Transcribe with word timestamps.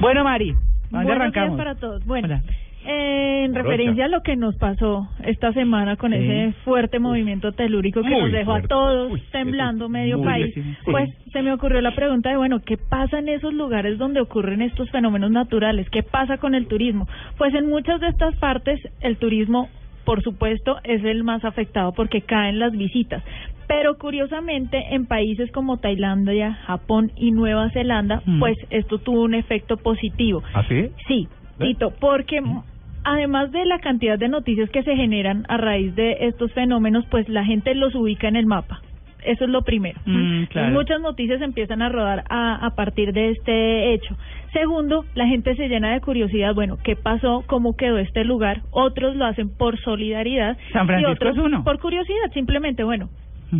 Bueno, 0.00 0.24
Mari, 0.24 0.52
¿dónde 0.90 1.06
Buenos 1.06 1.32
días 1.32 1.52
para 1.56 1.74
todos. 1.74 2.04
Bueno, 2.06 2.26
Hola. 2.28 2.42
eh, 2.86 3.44
en 3.44 3.54
referencia 3.54 4.04
a 4.04 4.08
lo 4.08 4.20
que 4.22 4.36
nos 4.36 4.56
pasó 4.56 5.08
esta 5.24 5.52
semana 5.52 5.96
con 5.96 6.12
Sí. 6.12 6.18
ese 6.18 6.52
fuerte 6.64 6.98
movimiento 6.98 7.52
telúrico 7.52 8.02
que 8.02 8.10
Muy 8.10 8.20
nos 8.22 8.32
dejó 8.32 8.50
fuerte. 8.52 8.66
a 8.66 8.68
todos 8.68 9.12
Uy, 9.12 9.22
temblando 9.32 9.84
eso 9.86 9.86
es 9.86 9.90
medio 9.90 10.18
muy 10.18 10.26
país, 10.26 10.46
difícil. 10.54 10.76
pues 10.84 11.10
Sí. 11.24 11.30
se 11.30 11.42
me 11.42 11.52
ocurrió 11.52 11.80
la 11.80 11.94
pregunta 11.94 12.30
de, 12.30 12.36
bueno, 12.36 12.60
¿qué 12.64 12.76
pasa 12.76 13.18
en 13.18 13.28
esos 13.28 13.52
lugares 13.54 13.98
donde 13.98 14.20
ocurren 14.20 14.62
estos 14.62 14.90
fenómenos 14.90 15.30
naturales? 15.30 15.88
¿Qué 15.90 16.02
pasa 16.02 16.38
con 16.38 16.54
el 16.54 16.66
turismo? 16.66 17.08
Pues 17.38 17.54
en 17.54 17.68
muchas 17.68 18.00
de 18.00 18.08
estas 18.08 18.36
partes 18.36 18.80
el 19.00 19.16
turismo, 19.16 19.68
por 20.04 20.22
supuesto, 20.22 20.76
es 20.84 21.02
el 21.04 21.24
más 21.24 21.44
afectado 21.44 21.92
porque 21.92 22.20
caen 22.22 22.58
las 22.58 22.72
visitas. 22.72 23.22
Pero 23.68 23.98
curiosamente, 23.98 24.80
en 24.90 25.06
países 25.06 25.50
como 25.52 25.78
Tailandia, 25.78 26.54
Japón 26.66 27.10
y 27.16 27.32
Nueva 27.32 27.70
Zelanda, 27.70 28.22
Mm. 28.24 28.38
pues 28.38 28.56
esto 28.70 28.98
tuvo 28.98 29.22
un 29.22 29.34
efecto 29.34 29.76
positivo. 29.76 30.42
¿Ah, 30.54 30.62
sí? 30.68 31.28
¿Ve? 31.58 31.66
Tito, 31.66 31.90
porque 31.98 32.36
m- 32.36 32.62
además 33.04 33.50
de 33.52 33.64
la 33.64 33.78
cantidad 33.78 34.18
de 34.18 34.28
noticias 34.28 34.70
que 34.70 34.82
se 34.82 34.94
generan 34.94 35.44
a 35.48 35.56
raíz 35.56 35.94
de 35.96 36.16
estos 36.20 36.52
fenómenos, 36.52 37.04
pues 37.10 37.28
la 37.28 37.44
gente 37.44 37.74
los 37.74 37.94
ubica 37.94 38.28
en 38.28 38.36
el 38.36 38.46
mapa. 38.46 38.80
Eso 39.24 39.44
es 39.44 39.50
lo 39.50 39.62
primero. 39.62 39.98
Mm, 40.04 40.44
claro. 40.44 40.72
Muchas 40.72 41.00
noticias 41.00 41.40
empiezan 41.42 41.82
a 41.82 41.88
rodar 41.88 42.22
a, 42.28 42.64
a 42.64 42.70
partir 42.76 43.12
de 43.12 43.30
este 43.30 43.92
hecho. 43.94 44.16
Segundo, 44.52 45.04
la 45.16 45.26
gente 45.26 45.56
se 45.56 45.68
llena 45.68 45.92
de 45.92 46.00
curiosidad. 46.00 46.54
Bueno, 46.54 46.76
¿qué 46.84 46.94
pasó? 46.94 47.42
¿Cómo 47.48 47.74
quedó 47.76 47.98
este 47.98 48.22
lugar? 48.24 48.62
Otros 48.70 49.16
lo 49.16 49.24
hacen 49.24 49.48
por 49.48 49.80
solidaridad 49.80 50.56
San 50.72 50.84
y 50.84 50.86
Francisco 50.86 51.12
otros 51.12 51.36
es 51.38 51.42
uno. 51.42 51.64
por 51.64 51.80
curiosidad. 51.80 52.30
Simplemente, 52.34 52.84
bueno, 52.84 53.08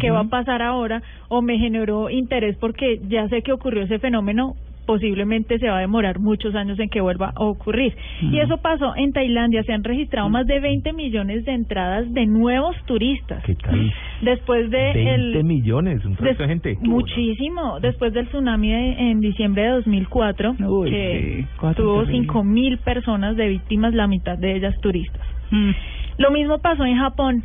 ¿qué 0.01 0.06
Ujú. 0.11 0.15
va 0.15 0.20
a 0.20 0.29
pasar 0.29 0.62
ahora? 0.62 1.03
O 1.29 1.42
me 1.42 1.59
generó 1.59 2.11
interés 2.11 2.56
porque 2.59 3.01
ya 3.09 3.29
sé 3.29 3.42
que 3.42 3.53
ocurrió 3.53 3.83
ese 3.83 3.98
fenómeno 3.98 4.55
posiblemente 4.87 5.59
se 5.59 5.69
va 5.69 5.79
a 5.79 5.81
demorar 5.81 6.20
muchos 6.20 6.55
años 6.55 6.79
en 6.79 6.89
que 6.89 7.01
vuelva 7.01 7.33
a 7.34 7.42
ocurrir. 7.42 7.92
Y 8.23 8.39
eso 8.39 8.59
pasó 8.59 8.95
en 8.95 9.12
Tailandia, 9.12 9.64
se 9.64 9.73
han 9.73 9.83
registrado 9.83 10.29
más 10.29 10.47
de 10.47 10.61
20 10.61 10.92
millones 10.92 11.45
de 11.45 11.55
entradas 11.55 12.05
de 12.14 12.25
nuevos 12.27 12.77
turistas. 12.87 13.42
¿Qué 13.45 13.57
tal? 13.57 13.92
Después 14.23 14.70
de 14.70 14.92
20 14.95 15.11
el 15.41 15.45
millones, 15.45 16.05
un 16.05 16.14
de 16.14 16.34
gente. 16.37 16.77
muchísimo, 16.83 17.81
después 17.81 18.12
del 18.12 18.29
tsunami 18.29 18.70
de- 18.70 19.11
en 19.11 19.19
diciembre 19.20 19.62
de 19.62 19.69
2004, 19.70 20.55
Uy, 20.69 20.91
que 20.91 21.47
sí, 21.59 21.73
tuvo 21.77 22.05
terrible. 22.05 22.20
5 22.23 22.45
mil 22.45 22.79
personas 22.79 23.37
de 23.37 23.48
víctimas, 23.48 23.92
la 23.92 24.07
mitad 24.07 24.39
de 24.39 24.55
ellas 24.55 24.75
turistas. 24.81 25.27
Lo 26.19 26.31
mismo 26.31 26.59
pasó 26.59 26.84
en 26.84 26.97
Japón. 26.97 27.42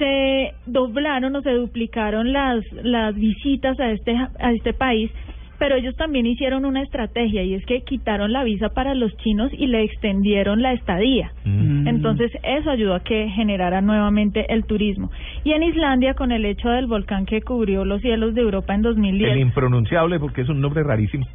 Se 0.00 0.54
doblaron 0.66 1.36
o 1.36 1.42
se 1.42 1.50
duplicaron 1.52 2.32
las 2.32 2.64
las 2.82 3.14
visitas 3.14 3.78
a 3.78 3.90
este 3.92 4.16
ja- 4.16 4.30
a 4.40 4.50
este 4.52 4.72
país, 4.72 5.10
pero 5.58 5.74
ellos 5.76 5.94
también 5.96 6.24
hicieron 6.24 6.64
una 6.64 6.80
estrategia 6.82 7.42
y 7.42 7.52
es 7.52 7.66
que 7.66 7.82
quitaron 7.82 8.32
la 8.32 8.42
visa 8.44 8.70
para 8.70 8.94
los 8.94 9.14
chinos 9.18 9.52
y 9.52 9.66
le 9.66 9.82
extendieron 9.82 10.62
la 10.62 10.72
estadía. 10.72 11.32
Mm. 11.44 11.86
Entonces 11.86 12.32
eso 12.42 12.70
ayudó 12.70 12.94
a 12.94 13.00
que 13.04 13.28
generara 13.28 13.82
nuevamente 13.82 14.46
el 14.52 14.64
turismo. 14.64 15.10
Y 15.44 15.52
en 15.52 15.64
Islandia 15.64 16.14
con 16.14 16.32
el 16.32 16.46
hecho 16.46 16.70
del 16.70 16.86
volcán 16.86 17.26
que 17.26 17.42
cubrió 17.42 17.84
los 17.84 18.00
cielos 18.00 18.34
de 18.34 18.40
Europa 18.40 18.74
en 18.74 18.80
2010, 18.80 19.32
El 19.32 19.38
impronunciable 19.40 20.18
porque 20.18 20.40
es 20.40 20.48
un 20.48 20.62
nombre 20.62 20.82
rarísimo. 20.82 21.26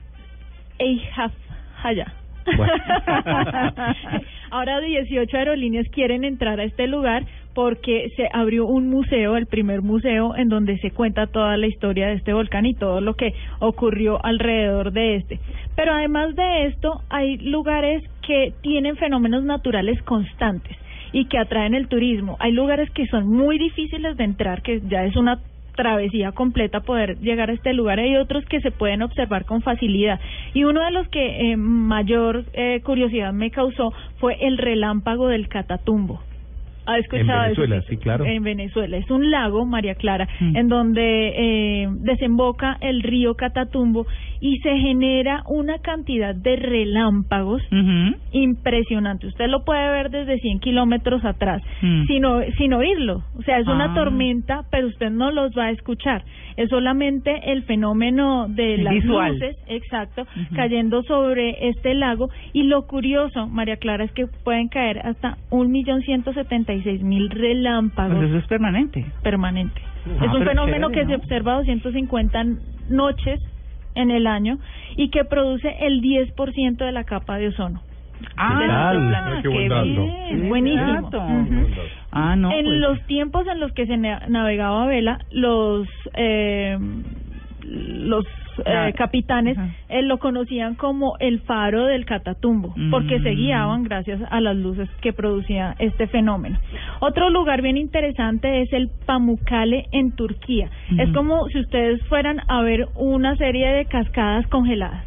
Eyjafjalla. 0.80 2.12
Bueno. 2.58 2.74
Ahora 4.52 4.80
18 4.80 5.38
aerolíneas 5.38 5.88
quieren 5.90 6.24
entrar 6.24 6.59
a 6.59 6.64
este 6.64 6.88
lugar 6.88 7.26
porque 7.56 8.12
se 8.18 8.28
abrió 8.34 8.68
un 8.68 8.90
museo, 8.90 9.38
el 9.38 9.48
primer 9.48 9.82
museo 9.82 10.36
en 10.36 10.50
donde 10.50 10.78
se 10.80 10.92
cuenta 10.92 11.28
toda 11.28 11.56
la 11.56 11.68
historia 11.68 12.08
de 12.08 12.16
este 12.16 12.34
volcán 12.34 12.66
y 12.66 12.76
todo 12.76 13.00
lo 13.00 13.16
que 13.16 13.34
ocurrió 13.60 14.24
alrededor 14.24 14.92
de 14.92 15.16
este. 15.16 15.40
Pero 15.76 15.94
además 15.94 16.36
de 16.36 16.68
esto, 16.68 17.02
hay 17.10 17.38
lugares 17.38 18.04
que 18.28 18.54
tienen 18.62 18.98
fenómenos 18.98 19.46
naturales 19.46 20.00
constantes 20.04 20.76
y 21.14 21.26
que 21.26 21.38
atraen 21.38 21.74
el 21.74 21.88
turismo. 21.88 22.36
Hay 22.42 22.52
lugares 22.52 22.90
que 22.92 23.08
son 23.08 23.28
muy 23.28 23.58
difíciles 23.58 24.18
de 24.18 24.26
entrar, 24.26 24.62
que 24.62 24.82
ya 24.82 25.06
es 25.06 25.16
una 25.16 25.40
travesía 25.78 26.34
completa 26.34 26.82
poder 26.82 27.20
llegar 27.20 27.50
a 27.50 27.54
este 27.54 27.74
lugar. 27.74 28.00
Hay 28.00 28.18
otros 28.18 28.44
que 28.46 28.60
se 28.60 28.72
pueden 28.72 29.02
observar 29.02 29.46
con 29.46 29.62
facilidad. 29.62 30.20
Y 30.54 30.66
uno 30.66 30.84
de 30.84 30.92
los 30.92 31.08
que 31.08 31.52
eh, 31.52 31.58
mayor 31.58 32.44
eh, 32.54 32.82
curiosidad 32.84 33.32
me 33.32 33.50
causó 33.50 33.94
fue 34.20 34.36
el 34.42 34.58
relámpago 34.58 35.30
del 35.30 35.48
Catatumbo. 35.48 36.22
¿Ha 36.88 36.97
escuchado 37.00 37.46
En 37.46 37.51
eso? 37.51 37.62
Venezuela, 37.62 37.81
sí, 37.90 37.97
claro. 37.97 38.25
En 38.25 38.44
Venezuela. 38.44 38.97
Es 38.97 39.09
un 39.09 39.31
lago, 39.31 39.66
María 39.66 39.96
Clara, 39.96 40.28
Mm. 40.40 40.56
en 40.57 40.68
donde 40.68 41.34
eh, 41.84 41.88
desemboca 42.01 42.78
el 42.81 43.01
río 43.01 43.35
Catatumbo 43.35 44.06
y 44.40 44.57
se 44.59 44.78
genera 44.78 45.44
una 45.47 45.79
cantidad 45.79 46.35
de 46.35 46.56
relámpagos 46.57 47.62
impresionante. 48.31 49.28
Usted 49.28 49.47
lo 49.47 49.63
puede 49.63 49.90
ver 49.91 50.09
desde 50.09 50.38
100 50.40 50.59
kilómetros 50.59 51.23
atrás, 51.25 51.62
Mm. 51.81 52.03
sin, 52.06 52.25
o- 52.25 52.41
sin 52.57 52.73
oírlo. 52.73 53.23
O 53.38 53.41
sea, 53.44 53.59
es 53.59 53.67
una 53.67 53.85
Ah. 53.85 53.94
tormenta, 53.96 54.63
pero 54.72 54.88
usted 54.88 55.09
no 55.09 55.31
los 55.31 55.52
va 55.57 55.66
a 55.66 55.72
escuchar. 55.72 56.23
Es 56.57 56.69
solamente 56.69 57.52
el 57.52 57.63
fenómeno 57.63 58.47
de 58.47 58.75
El 58.75 58.84
las 58.85 58.94
visual. 58.94 59.34
luces, 59.34 59.57
exacto, 59.67 60.25
cayendo 60.56 61.03
sobre 61.03 61.67
este 61.69 61.94
lago. 61.96 62.29
Y 62.53 62.63
lo 62.63 62.84
curioso, 62.88 63.47
María 63.47 63.78
Clara, 63.78 64.03
es 64.06 64.12
que 64.12 64.28
pueden 64.44 64.67
caer 64.69 65.00
hasta 65.00 65.38
un 65.50 65.72
millón 65.72 66.02
ciento 66.02 66.31
setenta 66.34 66.73
y 66.75 66.81
seis 66.84 67.02
mil 67.03 67.30
relámpagos 67.30 68.16
Pues 68.18 68.30
eso 68.30 68.38
es 68.40 68.47
permanente. 68.47 69.06
permanente. 69.24 69.81
Ah, 70.19 70.25
es 70.25 70.34
un 70.34 70.44
fenómeno 70.46 70.88
chévere, 70.90 70.94
que 71.02 71.06
se 71.06 71.12
¿no? 71.18 71.24
observa 71.24 71.53
250 71.56 72.44
noches 72.90 73.40
en 73.96 74.12
el 74.12 74.28
año 74.28 74.58
y 74.97 75.09
que 75.09 75.24
produce 75.25 75.74
el 75.80 76.02
10% 76.02 76.78
de 76.85 76.91
la 76.91 77.03
capa 77.06 77.38
de 77.38 77.47
ozono. 77.47 77.81
Ah, 78.38 78.62
tal? 78.68 79.41
Qué 79.41 79.47
buen 79.50 79.68
dato. 79.69 79.84
bien, 79.85 80.50
buenísimo. 80.50 81.02
dato. 81.02 81.22
Ujú. 81.22 81.68
Ah, 82.12 82.35
no. 82.35 82.52
en 82.52 82.66
pues. 82.66 82.78
los 82.80 83.02
tiempos 83.08 83.46
en 83.47 83.59
los 83.59 83.72
que 83.74 83.85
se 83.88 83.97
na- 83.97 84.22
navegaba 84.30 84.84
a 84.84 84.88
vela, 84.88 85.19
los 85.31 85.88
eh, 86.14 86.78
los 87.64 88.25
eh, 88.66 88.94
capitanes 88.96 89.58
eh, 89.90 90.02
lo 90.02 90.18
conocían 90.20 90.76
como 90.76 91.16
el 91.20 91.42
faro 91.42 91.86
del 91.86 92.06
Catatumbo, 92.06 92.74
porque 92.92 93.20
se 93.20 93.32
Mm. 93.32 93.36
guiaban 93.36 93.84
gracias 93.84 94.22
a 94.30 94.40
las 94.42 94.56
luces 94.56 94.90
que 95.02 95.14
producía 95.14 95.76
este 95.80 96.08
fenómeno. 96.08 96.60
Otro 97.00 97.30
lugar 97.30 97.62
bien 97.62 97.78
interesante 97.78 98.62
es 98.62 98.72
el 98.74 98.90
Pamukkale 99.06 99.86
en 99.92 100.16
Turquía. 100.16 100.70
Es 100.98 101.10
como 101.12 101.48
si 101.50 101.60
ustedes 101.60 102.02
fueran 102.08 102.42
a 102.48 102.62
ver 102.62 102.88
una 102.96 103.36
serie 103.36 103.68
de 103.70 103.86
cascadas 103.86 104.48
congeladas. 104.48 105.04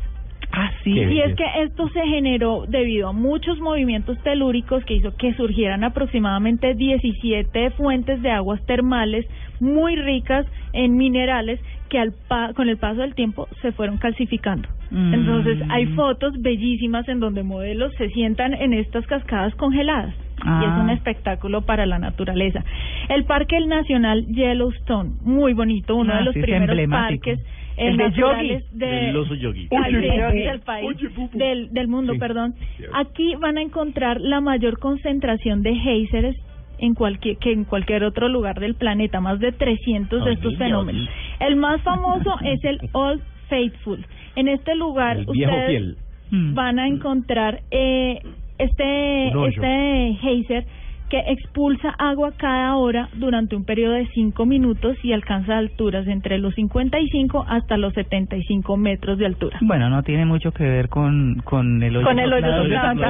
Ah, 0.52 0.70
sí. 0.82 0.94
Qué 0.94 1.12
Y 1.12 1.20
es 1.20 1.34
que 1.34 1.44
esto 1.62 1.88
se 1.90 2.00
generó 2.06 2.64
debido 2.66 3.08
a 3.08 3.12
muchos 3.12 3.58
movimientos 3.60 4.18
telúricos 4.22 4.84
que 4.84 4.94
hizo 4.94 5.14
que 5.16 5.34
surgieran 5.34 5.84
aproximadamente 5.84 6.74
17 6.74 7.70
fuentes 7.72 8.22
de 8.22 8.30
aguas 8.30 8.64
termales 8.64 9.26
muy 9.60 9.96
ricas 9.96 10.46
en 10.72 10.96
minerales 10.96 11.60
que 11.90 11.98
al 11.98 12.12
pa- 12.28 12.52
con 12.54 12.68
el 12.68 12.76
paso 12.78 13.00
del 13.00 13.14
tiempo 13.14 13.48
se 13.60 13.72
fueron 13.72 13.98
calcificando. 13.98 14.68
Mm. 14.90 15.14
Entonces 15.14 15.58
hay 15.68 15.86
fotos 15.94 16.32
bellísimas 16.40 17.06
en 17.08 17.20
donde 17.20 17.42
modelos 17.42 17.92
se 17.98 18.08
sientan 18.10 18.54
en 18.54 18.72
estas 18.72 19.06
cascadas 19.06 19.54
congeladas. 19.56 20.14
Y 20.44 20.64
es 20.64 20.70
Ah. 20.70 20.80
un 20.82 20.90
espectáculo 20.90 21.62
para 21.62 21.84
la 21.86 21.98
naturaleza. 21.98 22.64
El 23.08 23.24
Parque 23.24 23.58
Nacional 23.66 24.26
Yellowstone, 24.26 25.10
muy 25.22 25.52
bonito, 25.52 25.96
uno 25.96 26.12
Ah, 26.14 26.18
de 26.18 26.24
los 26.24 26.34
sí, 26.34 26.40
es 26.40 26.44
primeros 26.46 26.78
parques 26.90 27.38
El 27.76 27.96
de 27.96 28.10
Yogi. 28.12 28.58
de, 28.72 29.16
oso 29.16 29.34
yogi. 29.34 29.68
Del 29.68 30.60
país, 30.60 30.86
Oye, 30.88 31.10
Pupu. 31.10 31.38
del, 31.38 31.72
del 31.72 31.88
mundo, 31.88 32.12
Sí. 32.14 32.18
perdón. 32.18 32.54
Aquí 32.94 33.34
van 33.36 33.56
a 33.58 33.62
encontrar 33.62 34.20
la 34.20 34.40
mayor 34.40 34.78
concentración 34.78 35.62
de 35.62 35.74
géiseres 35.76 36.36
en 36.80 36.94
cualquier 36.94 37.36
que 37.38 37.52
en 37.52 37.64
cualquier 37.64 38.04
otro 38.04 38.28
lugar 38.28 38.60
del 38.60 38.74
planeta, 38.74 39.20
más 39.20 39.38
de 39.40 39.50
300 39.52 40.24
de 40.24 40.32
estos 40.32 40.56
fenómenos. 40.56 41.08
El 41.40 41.56
más 41.56 41.80
famoso 41.82 42.34
es 42.44 42.62
el 42.64 42.78
Old 42.92 43.20
Faithful. 43.48 44.04
En 44.36 44.46
este 44.48 44.74
lugar 44.76 45.18
ustedes 45.26 45.66
fiel. 45.68 45.96
Mm. 46.30 46.54
van 46.54 46.78
a 46.78 46.86
encontrar 46.86 47.60
eh, 47.70 48.20
este 48.58 49.28
este 49.48 50.18
geyser 50.20 50.64
que 51.08 51.20
expulsa 51.26 51.88
agua 51.98 52.32
cada 52.36 52.76
hora 52.76 53.08
durante 53.14 53.56
un 53.56 53.64
periodo 53.64 53.94
de 53.94 54.06
5 54.08 54.44
minutos 54.44 54.94
y 55.02 55.14
alcanza 55.14 55.56
alturas 55.56 56.06
entre 56.06 56.36
los 56.36 56.54
55 56.54 57.46
hasta 57.48 57.78
los 57.78 57.94
75 57.94 58.76
metros 58.76 59.16
de 59.16 59.24
altura. 59.24 59.56
Bueno, 59.62 59.88
no 59.88 60.02
tiene 60.02 60.26
mucho 60.26 60.52
que 60.52 60.64
ver 60.64 60.90
con, 60.90 61.36
con 61.44 61.82
el 61.82 61.96
hoyo 61.96 62.06
Con 62.06 62.18
el 62.18 62.30
hoyo 62.30 62.46
de. 62.64 62.74
San 62.74 63.02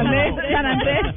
Andrés. 0.67 1.06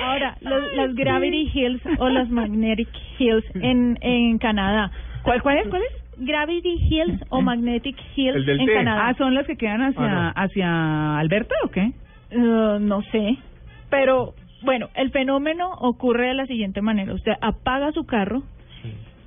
Ahora, 0.00 0.36
los- 0.42 0.72
las 0.76 0.94
Gravity 0.94 1.50
Hills 1.52 1.82
o 1.98 2.08
las 2.08 2.28
Magnetic 2.30 2.88
Hills 3.18 3.44
en, 3.56 3.98
en 4.00 4.38
Canadá. 4.38 4.90
¿Cuál, 5.22 5.42
cuál 5.42 5.58
es? 5.58 5.68
¿Cuál 5.68 5.82
es? 5.82 6.02
Gravity 6.24 6.78
Hills 6.88 7.20
o 7.30 7.42
Magnetic 7.42 7.96
Hills 8.16 8.36
El 8.36 8.46
del 8.46 8.60
en 8.60 8.66
té. 8.66 8.74
Canadá. 8.74 9.08
Ah, 9.08 9.14
¿son 9.18 9.34
las 9.34 9.44
que 9.46 9.56
quedan 9.56 9.82
hacia, 9.82 10.04
Ah, 10.04 10.32
no. 10.36 10.42
hacia 10.42 11.18
Alberta 11.18 11.54
o 11.64 11.68
qué? 11.68 11.90
Eh, 12.36 12.78
no 12.80 13.02
sé, 13.12 13.36
pero 13.90 14.34
bueno, 14.62 14.88
el 14.94 15.10
fenómeno 15.10 15.70
ocurre 15.80 16.28
de 16.28 16.34
la 16.34 16.46
siguiente 16.46 16.82
manera. 16.82 17.12
Usted 17.14 17.32
apaga 17.40 17.92
su 17.92 18.04
carro, 18.04 18.42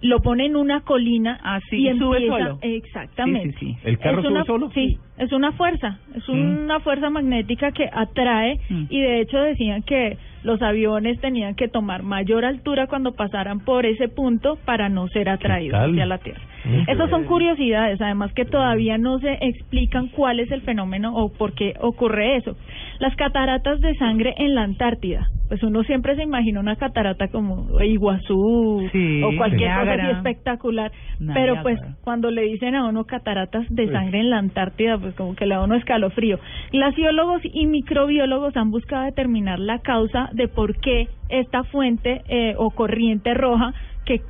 lo 0.02 0.22
pone 0.22 0.46
en 0.46 0.56
una 0.56 0.82
colina 0.82 1.40
Así, 1.44 1.76
y 1.78 1.90
y 1.90 1.98
sube 2.00 2.18
empieza- 2.18 2.38
solo. 2.38 2.60
Exactamente. 2.62 3.58
Sí, 3.60 3.66
sí, 3.66 3.74
sí. 3.74 3.78
¿El 3.88 4.00
carro 4.00 4.20
es 4.20 4.24
sube 4.26 4.34
una, 4.36 4.46
solo? 4.46 4.72
Sí, 4.72 4.98
es 5.18 5.32
una 5.34 5.52
fuerza, 5.54 6.00
es 6.16 6.28
Mm. 6.30 6.64
una 6.64 6.80
fuerza 6.80 7.10
magnética 7.10 7.72
que 7.72 7.90
atrae 7.92 8.60
Mm. 8.70 8.84
y 8.90 9.02
de 9.02 9.22
hecho 9.22 9.38
decían 9.40 9.82
que 9.84 10.18
los 10.44 10.62
aviones 10.62 11.20
tenían 11.20 11.56
que 11.56 11.68
tomar 11.68 12.04
mayor 12.04 12.46
altura 12.46 12.88
cuando 12.88 13.14
pasaran 13.14 13.60
por 13.60 13.86
ese 13.86 14.08
punto 14.08 14.58
para 14.66 14.90
no 14.90 15.08
ser 15.08 15.30
atraídos 15.30 15.80
hacia 15.80 16.06
la 16.06 16.18
Tierra. 16.18 16.42
Esas 16.88 17.10
son 17.10 17.24
curiosidades, 17.26 18.02
además 18.02 18.34
que 18.34 18.46
todavía 18.46 18.98
no 18.98 19.20
se 19.20 19.38
explican 19.42 20.08
cuál 20.10 20.40
es 20.40 20.52
el 20.52 20.62
fenómeno 20.62 21.16
o 21.16 21.32
por 21.32 21.54
qué 21.54 21.74
ocurre 21.80 22.38
eso. 22.38 22.56
Las 23.00 23.16
cataratas 23.16 23.80
de 23.80 23.96
sangre 23.96 24.34
en 24.38 24.56
la 24.56 24.64
Antártida. 24.64 25.30
Pues 25.50 25.62
uno 25.64 25.84
siempre 25.84 26.16
se 26.16 26.24
imagina 26.24 26.60
una 26.60 26.76
catarata 26.76 27.28
como 27.28 27.68
Iguazú 27.82 28.88
Sí, 28.92 29.22
o 29.24 29.36
cualquier 29.36 29.72
cosa 29.80 29.94
así 29.94 30.12
espectacular, 30.12 30.92
pero 31.34 31.62
pues 31.64 31.80
cuando 32.04 32.30
le 32.32 32.44
dicen 32.44 32.76
a 32.76 32.88
uno 32.88 33.04
cataratas 33.06 33.66
de 33.70 33.84
Pues. 33.84 33.92
sangre 33.94 34.20
en 34.20 34.30
la 34.30 34.38
Antártida, 34.38 34.98
pues 35.00 35.16
como 35.16 35.36
que 35.36 35.46
le 35.48 35.56
da 35.56 35.64
uno 35.64 35.76
escalofrío. 35.76 36.40
Glaciólogos 36.72 37.42
y 37.44 37.66
microbiólogos 37.66 38.56
han 38.56 38.70
buscado 38.72 39.06
determinar 39.06 39.60
la 39.60 39.80
causa 39.80 40.30
de 40.34 40.48
por 40.48 40.80
qué 40.80 41.08
esta 41.30 41.64
fuente 41.66 42.22
eh, 42.30 42.54
o 42.58 42.70
corriente 42.72 43.34
roja 43.34 43.74
que 44.06 44.22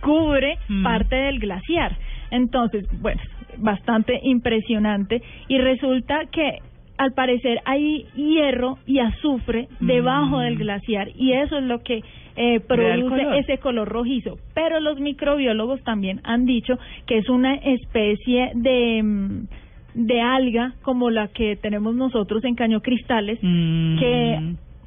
cubre 0.00 0.58
Mm. 0.68 0.82
parte 0.84 1.16
del 1.16 1.40
glaciar. 1.40 1.96
Entonces, 2.30 2.86
bueno, 3.00 3.20
bastante 3.56 4.20
impresionante 4.22 5.22
y 5.48 5.58
resulta 5.58 6.20
que 6.30 6.58
al 6.98 7.12
parecer 7.14 7.60
hay 7.64 8.04
hierro 8.16 8.78
y 8.86 8.98
azufre 8.98 9.68
debajo 9.80 10.36
Mm. 10.38 10.40
del 10.42 10.58
glaciar 10.58 11.08
y 11.16 11.32
eso 11.32 11.56
es 11.58 11.64
lo 11.64 11.78
que 11.82 12.02
eh, 12.40 12.60
produce 12.60 13.08
color. 13.08 13.34
ese 13.34 13.58
color 13.58 13.88
rojizo. 13.88 14.36
Pero 14.54 14.78
los 14.80 15.00
microbiólogos 15.00 15.82
también 15.82 16.20
han 16.24 16.44
dicho 16.44 16.78
que 17.06 17.18
es 17.18 17.28
una 17.28 17.54
especie 17.54 18.52
de 18.54 19.02
mm, 19.02 19.46
de 19.94 20.20
alga 20.20 20.74
como 20.82 21.10
la 21.10 21.26
que 21.28 21.56
tenemos 21.56 21.94
nosotros 21.96 22.44
en 22.44 22.54
Caño 22.54 22.80
Cristales 22.80 23.38
Mm. 23.42 23.98
que 23.98 24.38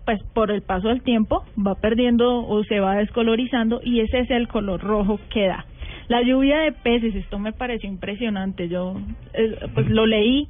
pues 0.05 0.21
por 0.33 0.49
el 0.51 0.61
paso 0.61 0.87
del 0.87 1.01
tiempo 1.03 1.43
va 1.57 1.75
perdiendo 1.75 2.45
o 2.47 2.63
se 2.63 2.79
va 2.79 2.95
descolorizando 2.95 3.81
y 3.83 3.99
ese 3.99 4.19
es 4.19 4.31
el 4.31 4.47
color 4.47 4.79
rojo 4.81 5.19
que 5.29 5.47
da. 5.47 5.65
La 6.11 6.23
lluvia 6.23 6.57
de 6.57 6.73
peces, 6.73 7.15
esto 7.15 7.39
me 7.39 7.53
pareció 7.53 7.87
impresionante, 7.87 8.67
yo 8.67 8.99
pues 9.73 9.89
lo 9.89 10.05
leí 10.05 10.45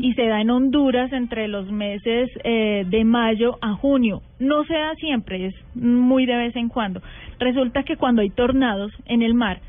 y 0.00 0.14
se 0.14 0.26
da 0.26 0.40
en 0.40 0.48
Honduras 0.48 1.12
entre 1.12 1.46
los 1.46 1.70
meses 1.70 2.30
eh, 2.42 2.86
de 2.88 3.04
mayo 3.04 3.58
a 3.60 3.74
junio. 3.74 4.22
No 4.38 4.64
se 4.64 4.72
da 4.72 4.94
siempre, 4.94 5.44
es 5.44 5.54
muy 5.74 6.24
de 6.24 6.36
vez 6.36 6.56
en 6.56 6.70
cuando. 6.70 7.02
Resulta 7.38 7.82
que 7.82 7.98
cuando 7.98 8.22
hay 8.22 8.30
tornados 8.30 8.92
en 9.04 9.20
el 9.20 9.34
mar, 9.34 9.60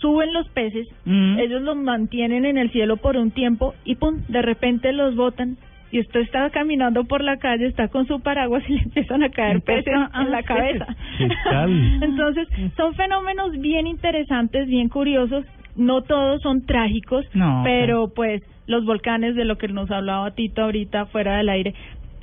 suben 0.00 0.32
los 0.32 0.48
peces, 0.50 0.86
ellos 1.04 1.62
los 1.62 1.76
mantienen 1.76 2.44
en 2.44 2.56
el 2.56 2.70
cielo 2.70 2.96
por 2.96 3.16
un 3.16 3.32
tiempo 3.32 3.74
y 3.84 3.96
pum, 3.96 4.20
de 4.28 4.42
repente 4.42 4.92
los 4.92 5.16
botan. 5.16 5.56
Y 5.94 6.00
usted 6.00 6.22
está 6.22 6.50
caminando 6.50 7.04
por 7.04 7.22
la 7.22 7.36
calle, 7.36 7.66
está 7.66 7.86
con 7.86 8.04
su 8.08 8.18
paraguas 8.18 8.64
y 8.68 8.72
le 8.72 8.82
empiezan 8.82 9.22
a 9.22 9.28
caer 9.28 9.60
peces 9.60 9.94
en 9.94 10.30
la 10.32 10.42
cabeza. 10.42 10.86
¿Qué 11.16 11.28
tal? 11.44 11.70
Entonces, 12.02 12.48
son 12.76 12.96
fenómenos 12.96 13.52
bien 13.60 13.86
interesantes, 13.86 14.66
bien 14.66 14.88
curiosos. 14.88 15.44
No 15.76 16.02
todos 16.02 16.42
son 16.42 16.66
trágicos, 16.66 17.24
No, 17.32 17.62
pero 17.64 18.12
pues 18.12 18.42
los 18.66 18.84
volcanes 18.84 19.36
de 19.36 19.44
lo 19.44 19.56
que 19.56 19.68
nos 19.68 19.88
hablaba 19.88 20.32
Tito 20.32 20.62
ahorita 20.62 21.06
fuera 21.06 21.36
del 21.36 21.48
aire 21.48 21.74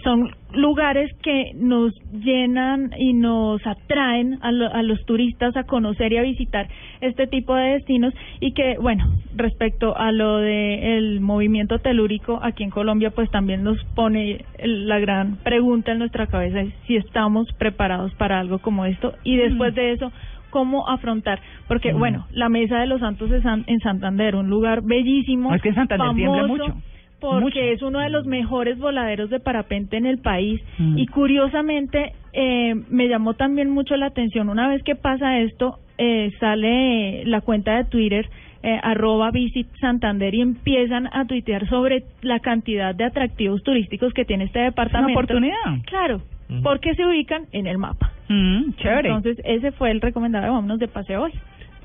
son 0.03 0.31
lugares 0.53 1.12
que 1.21 1.51
nos 1.56 1.94
llenan 2.12 2.92
y 2.98 3.13
nos 3.13 3.65
atraen 3.65 4.38
a, 4.42 4.51
lo- 4.51 4.74
a 4.74 4.81
los 4.83 5.03
turistas 5.06 5.56
a 5.56 5.63
conocer 5.63 6.12
y 6.13 6.18
a 6.18 6.21
visitar 6.24 6.68
este 7.01 7.27
tipo 7.27 7.56
de 7.56 7.74
destinos 7.74 8.13
y 8.39 8.51
que 8.53 8.75
bueno 8.81 9.06
respecto 9.36 9.95
a 9.98 10.12
lo 10.12 10.38
de 10.38 10.98
el 10.98 11.21
movimiento 11.21 11.80
telúrico 11.80 12.39
aquí 12.42 12.63
en 12.63 12.69
Colombia 12.69 13.12
pues 13.12 13.30
también 13.31 13.63
nos 13.63 13.77
pone 13.95 14.44
la 14.63 15.00
gran 15.00 15.38
pregunta 15.38 15.92
en 15.92 16.00
nuestra 16.00 16.27
cabeza 16.27 16.62
es 16.62 16.74
si 16.88 16.95
estamos 16.98 17.48
preparados 17.57 18.13
para 18.15 18.39
algo 18.39 18.59
como 18.59 18.86
esto 18.86 19.13
y 19.24 19.38
después 19.38 19.71
Mm. 19.74 19.75
de 19.75 19.92
eso 19.94 20.12
cómo 20.50 20.89
afrontar 20.89 21.39
porque 21.68 21.94
Mm. 21.94 22.00
bueno 22.00 22.27
la 22.31 22.50
mesa 22.50 22.80
de 22.80 22.88
los 22.88 23.00
Santos 23.00 23.30
de 23.30 23.42
San- 23.42 23.63
en 23.68 23.80
Santander 23.80 24.36
un 24.36 24.50
lugar 24.50 24.81
bellísimo 24.83 25.53
Es 25.56 25.62
que 25.62 25.74
Santander 25.74 26.13
tiembla 26.15 26.42
famoso, 26.42 26.63
mucho. 26.68 26.81
Porque 27.21 27.39
Mucho. 27.44 27.59
es 27.59 27.81
uno 27.83 28.00
de 28.00 28.09
los 28.09 28.25
mejores 28.25 28.77
voladeros 28.79 29.29
de 29.29 29.39
parapente 29.39 29.95
en 29.95 30.06
el 30.06 30.18
país 30.18 30.59
Mm. 30.79 30.97
y 30.97 31.06
curiosamente 31.07 32.13
eh, 32.33 32.73
me 32.89 33.07
llamó 33.07 33.35
también 33.35 33.69
mucho 33.69 33.95
la 33.95 34.07
atención 34.07 34.50
una 34.50 34.68
vez 34.68 34.83
que 34.83 34.95
pasa 34.95 35.38
esto 35.39 35.77
eh, 35.97 36.31
sale 36.39 37.23
la 37.25 37.41
cuenta 37.41 37.77
de 37.77 37.85
Twitter 37.85 38.27
eh, 38.63 38.79
arroba 38.83 39.31
visit 39.31 39.68
Santander 39.79 40.33
y 40.35 40.41
empiezan 40.41 41.07
a 41.13 41.25
tuitear 41.25 41.68
sobre 41.68 42.03
la 42.21 42.39
cantidad 42.39 42.94
de 42.95 43.06
atractivos 43.06 43.63
turísticos 43.63 44.13
que 44.13 44.24
tiene 44.25 44.45
este 44.45 44.59
Una 44.59 44.65
departamento 44.69 45.13
oportunidad. 45.19 45.56
claro 45.85 46.21
porque 46.63 46.94
se 46.95 47.06
ubican 47.06 47.44
en 47.53 47.65
el 47.67 47.77
mapa 47.77 48.12
Mm, 48.29 48.74
chévere. 48.77 49.09
entonces 49.09 49.41
ese 49.45 49.71
fue 49.74 49.91
el 49.91 50.00
recomendado 50.01 50.51
vámonos 50.53 50.79
de 50.79 50.88
paseo 50.88 51.24
hoy 51.24 51.31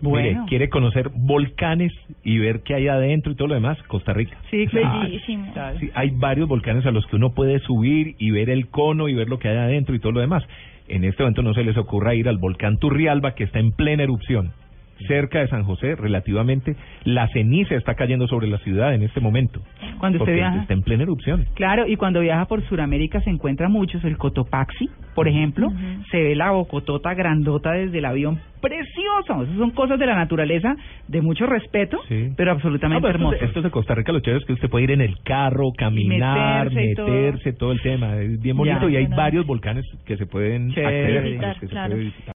bueno. 0.00 0.28
Mire, 0.28 0.48
quiere 0.48 0.68
conocer 0.68 1.10
volcanes 1.14 1.92
y 2.22 2.38
ver 2.38 2.60
qué 2.62 2.74
hay 2.74 2.88
adentro 2.88 3.32
y 3.32 3.34
todo 3.34 3.48
lo 3.48 3.54
demás, 3.54 3.78
Costa 3.84 4.12
Rica. 4.12 4.36
Sí, 4.50 4.66
claro. 4.66 5.00
bellísimo 5.00 5.52
Claro. 5.52 5.78
Sí, 5.78 5.90
hay 5.94 6.10
varios 6.10 6.48
volcanes 6.48 6.84
a 6.86 6.90
los 6.90 7.06
que 7.06 7.16
uno 7.16 7.34
puede 7.34 7.58
subir 7.60 8.14
y 8.18 8.30
ver 8.30 8.50
el 8.50 8.68
cono 8.68 9.08
y 9.08 9.14
ver 9.14 9.28
lo 9.28 9.38
que 9.38 9.48
hay 9.48 9.56
adentro 9.56 9.94
y 9.94 9.98
todo 9.98 10.12
lo 10.12 10.20
demás. 10.20 10.44
En 10.88 11.04
este 11.04 11.22
momento 11.22 11.42
no 11.42 11.54
se 11.54 11.64
les 11.64 11.76
ocurra 11.76 12.14
ir 12.14 12.28
al 12.28 12.38
volcán 12.38 12.78
Turrialba 12.78 13.34
que 13.34 13.44
está 13.44 13.58
en 13.58 13.72
plena 13.72 14.04
erupción, 14.04 14.52
cerca 15.06 15.40
de 15.40 15.48
San 15.48 15.64
José, 15.64 15.94
relativamente. 15.94 16.74
La 17.04 17.28
ceniza 17.28 17.74
está 17.74 17.94
cayendo 17.94 18.26
sobre 18.28 18.46
la 18.48 18.58
ciudad 18.58 18.94
en 18.94 19.02
este 19.02 19.20
momento. 19.20 19.60
Cuando 19.98 20.18
usted 20.18 20.34
viaja. 20.34 20.62
está 20.62 20.74
en 20.74 20.82
plena 20.82 21.02
erupción. 21.04 21.46
Claro, 21.54 21.86
y 21.86 21.96
cuando 21.96 22.20
viaja 22.20 22.46
por 22.46 22.62
Sudamérica 22.68 23.20
se 23.20 23.30
encuentra 23.30 23.68
muchos, 23.68 24.02
el 24.04 24.16
Cotopaxi, 24.18 24.88
por 25.14 25.28
ejemplo, 25.28 25.68
se 26.10 26.22
ve 26.22 26.34
la 26.36 26.50
bocotota 26.50 27.14
grandota 27.14 27.72
desde 27.72 27.98
el 27.98 28.04
avión, 28.04 28.38
precioso, 28.60 29.44
esas 29.44 29.56
son 29.56 29.70
cosas 29.70 29.98
de 29.98 30.06
la 30.06 30.14
naturaleza 30.16 30.74
de 31.08 31.22
mucho 31.22 31.46
respeto, 31.46 31.98
Sí. 32.08 32.30
pero 32.36 32.50
No, 32.50 32.56
absolutamente 32.56 33.00
pero 33.02 33.10
esto, 33.10 33.18
hermosas. 33.18 33.42
es- 33.42 33.48
esto 33.48 33.60
es 33.60 33.64
de 33.64 33.70
Costa 33.70 33.94
Rica, 33.94 34.12
lo 34.12 34.20
chévere 34.20 34.40
es 34.40 34.46
que 34.46 34.52
usted 34.54 34.68
puede 34.68 34.84
ir 34.84 34.90
en 34.90 35.00
el 35.02 35.14
carro, 35.24 35.70
caminar, 35.76 36.70
Meterse 36.72 37.52
todo. 37.52 37.72
el 37.72 37.80
tema. 37.80 38.16
Es 38.16 38.40
bien 38.40 38.56
bonito 38.56 38.88
Ya. 38.88 38.94
y 38.94 38.96
hay 38.96 39.02
Bueno. 39.04 39.16
varios 39.16 39.46
volcanes 39.46 39.84
que 40.04 40.16
se 40.16 40.26
pueden 40.26 40.70
Chévere. 40.72 40.98
acceder, 40.98 41.10
a 41.18 41.20
los 41.20 41.24
Visitar, 41.30 41.54
que 41.54 41.66
se 41.66 41.72
claro. 41.72 41.90
puede 41.92 42.04
visitar. 42.04 42.34